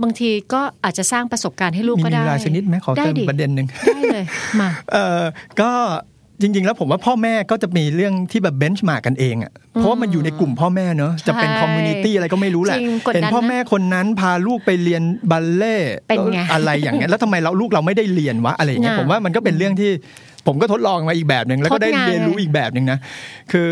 [0.03, 4.25] บางทีก็อาจจะสร้างประสบการณ์ให้ลูกมีก็มีได้เวลาชนิดไหมขอได้เติมอีกประเด็นหนึ่งได้เลย
[4.61, 5.23] มาเออ
[5.61, 5.73] ก็
[6.43, 19.91] จริง ๆ แล้วผมว่าพ่อแม่ก็จะมีเรื่องที่แบบ benchmark กันเองอะเพราะว่ามันอยู่ในกลุ่มพ่อแม่เนอะจะเป็น community อะไรก็ไม่รู้แหละจริงกดดันเห็นพ่อนะแม่คนนั้นพาลูกไปเรียนบัลเล่ต์เป็นไงอะไรอย่างเงี้ยแล้วทำไมเราลูกเราไม่ได้เรียนวะอะไรอย่างเงี้ยน่ะผมว่ามันก็เป็นเรื่องที่
[20.47, 22.99] ผมก็ทดลองมาอีกแบบหนึ่งแล้วก็ได้ทดลองเรียนรู้อีกแบบหนึ่งนะ
[23.53, 23.67] คือ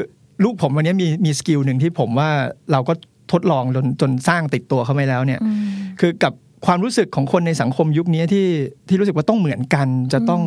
[0.44, 2.30] ลูกผมวันนี้มีมีสกิลหนึ่งที่ผมว่า
[2.72, 2.92] เราก็
[3.32, 5.40] ทดลองจนจนสร้างติดตัวเขาไปแล้วเนี่ย
[6.00, 6.32] คือกับ
[6.66, 8.46] ความรู้สึกของคนในสังคมยุคนี้ที่
[8.88, 10.42] ที่รู้สึกว่าต้องเหมือนกันจะต้อง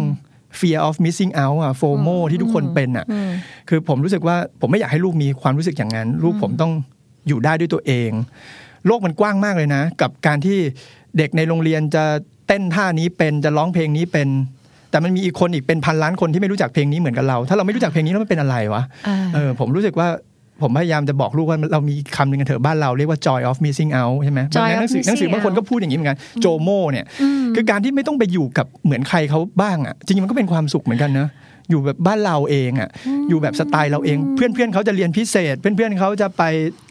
[0.60, 3.06] fear of missing out อะ FOMO ที่ทุกคนเป็นอะ
[3.70, 6.72] คือผมรู้สึกว่าผมไม่อยากให้ลูกมีความรู้สึกอย่างนั้น ลูกผมต้อง
[7.28, 8.12] อยู่ได้ด้วยตัวเอง
[8.88, 10.58] โลกมันกว้างมากเลยนะ กับการที่
[11.18, 12.04] เด็กในโรงเรียนจะ
[12.48, 14.28] เต้นท่านี้เป็นจะร้องเพลงนี้เป็น
[14.92, 20.08] แต่มันมีอีกคนอีกเป็นพันล้านคนที่ไม่รู้จักเพลงนี้เหมือนกับเรา ถ้าเราไม่รู้จักเพลงนี้แล้วมันเป็นอะไรวะอ่าเออผมรู้สึกว่า
[20.62, 27.06] ผมพยายามจะบอกลูกว่าเรามีคำหนึ่งกันเถอะบ้านเราเรียกว่า joy of missing out ใช่ไหม Joy บาง of หนังสือ missing หนังสือบางคนก็พูดอย่างนี้เหมือนกัน JOMO เนี่ย
[27.56, 31.30] คือการที่ไม่ต้องไปอยู่กับเหมือนใครเขาบ้างอะจริงๆมันก็เป็นความสุขเหมือนกันนะ
[31.70, 32.90] อยู่แบบบ้านเราเองอะ
[33.30, 36.44] อยู่แบบสไตล์เราเองเพื่อนเพื่อนๆเขาจะเรียนพิเศษ เพื่อนเพื่อนๆเขาจะไป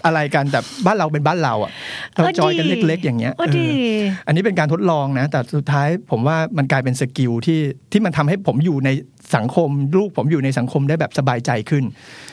[0.05, 1.71] อะไรกันแต่บ้านเราเป็นบ้านเราอะ
[2.15, 7.61] เราเออ joy กันดีเล็ก ๆ อย่างเงี้ยโอ้ดีเอออันนี้เป็นการทดลองนะ แต่สุดท้ายผมว่ามันกลายเป็น skill ที่
[7.93, 8.91] ที่มันทำให้ผมอยู่ใน
[9.37, 11.99] สังคมลูกผมอยู่ในสังคมได้แบบสบายใจขึ้นอื
[12.29, 12.32] ม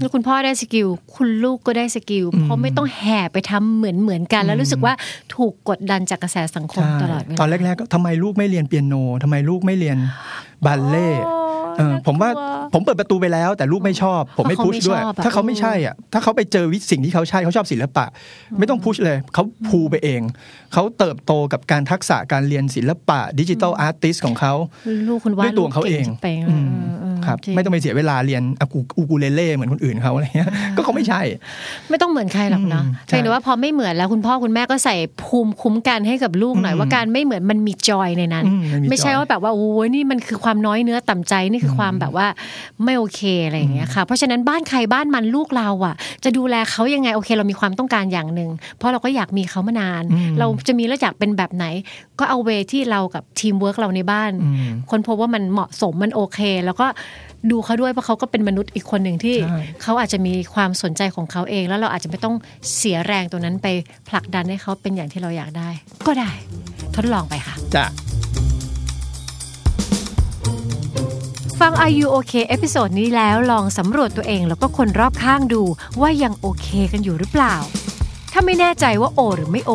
[0.00, 4.94] แล้วคุณพ่อได้ skill คุณลูกก็ได้ skill เพราะไม่ต้องแห่ไปทำเหมือนเหมือนกัน แล้วรู้สึกว่า
[5.34, 9.98] ถูกกดดันจากกระแสสังคมใช่ตลอดเวลาตอนแรกๆก็ทำไมลูกไม่เรียนเปียโนทำไมลูกไม่เรียน
[10.66, 11.38] บัลเล่ต์โอ้
[11.78, 18.04] เออผมว่าน่ากลัวผมเปิดประตูไปแล้ว แต่ลูกไม่ชอบ ผมไม่ push เขาด้วยเพราะพุชเขาไม่ชอบอะถ้าเขาไม่ใช่อะถ้าเขาไปเจอวิสิ่งที่เขาใช่เขาชอบศิลปะ
[18.58, 20.20] ไม่ต้อง push เลยเขา pull ไปเอง
[20.72, 24.54] เขาเติบโตกับการทักษะการเรียนศิลปะดิจิทัลอาร์ติสของเขา
[25.08, 26.04] ลูกคุณว่าด้วยตัวของเขาเอง
[27.22, 31.20] ลูกก่งจะไปอืมเออเออครับจริงไม่ต้องไปเสียเวลาเรียนอากูอูกูเลเล่เหมือนคนอื่นเขาอะไรเงี้ยก็เขาไม่ใช่
[31.90, 42.26] ไม่ต้องเหมือนใครหรอกเนาะอืมเพียงแต่ว่าพอไม่เหมือนแล้วคุณพ่อคุณแม่ก็ใส่ภูมิคุ้มกันให้กับลูกหน่อยอืมว่าการไม่เหมือนมันมีจอยในนั้นอืมมันมีไม่ใช่ joy ว่าแบบว่าโอ้ยนี่มันคือความน้อยเนื้อต่ำใจนี่คือความแบบว่า
[42.84, 51.64] ไม่โอเคอะไรอย่างเงี้ยค่ะเพราะฉะนั้นบ้านใครบ้านมันลูกเราอะ จะดูแลเขายังไงโอเค เรามีความต้องการอย่างหนึ่งเพราะเราก็อยากมีเขามานานอืมเราจะมีแล้วอยากเป็นแบบไหน
[52.18, 56.86] ก็เอาเวที่เรากับทีมเวิร์กเราในบ้านอืมคนพบว่ามันเหมาะสมมันโอเค แล้วก็
[57.50, 62.34] ดูเขาด้วยเพราะเขาก็เป็นมนุษย์อีกคนหนึ่งที่ใช่เขาอาจจะมีความสนใจของเขาเอง แล้วเราอาจจะไม่ต้อง
[62.76, 63.66] เสียแรงตรงนั้นไป
[64.08, 65.68] ผลักดันให้เขาเป็นอย่างที่เราอยากได้
[66.06, 66.30] ก็ได้
[66.96, 67.84] ทดลองไปค่ะจ้ะ
[71.60, 75.62] ฟัง Are You OK episode นี้แล้วลองสำรวจตัวเองแล้วก็คนรอบข้างดู
[76.00, 77.54] ว่ายังโอเคกันอยู่หรือเปล่า
[78.32, 79.72] ถ้าไม่แน่ใจว่าโอ หรือไม่โอ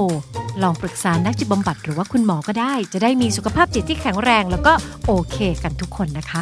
[0.64, 4.74] ลองปรึกษานักจิตบำบัดหรือว่าคุณหมอก็ได้ จะได้มีสุขภาพจิตที่แข็งแรง แล้วก็
[5.06, 6.42] โอเคกันทุกคนนะคะ